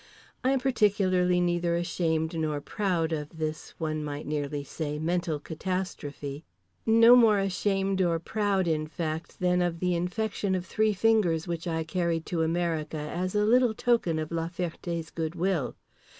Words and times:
I 0.43 0.49
am 0.49 0.57
particularly 0.59 1.39
neither 1.39 1.75
ashamed 1.75 2.35
nor 2.35 2.59
proud 2.59 3.11
of 3.11 3.37
this 3.37 3.75
(one 3.77 4.03
might 4.03 4.25
nearly 4.25 4.63
say) 4.63 4.97
mental 4.97 5.39
catastrophe. 5.39 6.43
No 6.87 7.15
more 7.15 7.37
ashamed 7.37 8.01
or 8.01 8.17
proud, 8.17 8.67
in 8.67 8.87
fact, 8.87 9.39
than 9.39 9.61
of 9.61 9.79
the 9.79 9.93
infection 9.93 10.55
of 10.55 10.65
three 10.65 10.93
fingers 10.93 11.47
which 11.47 11.67
I 11.67 11.83
carried 11.83 12.25
to 12.25 12.41
America 12.41 12.97
as 12.97 13.35
a 13.35 13.45
little 13.45 13.75
token 13.75 14.17
of 14.17 14.31
La 14.31 14.49
Ferté's 14.49 15.11
good 15.11 15.35
will. 15.35 15.75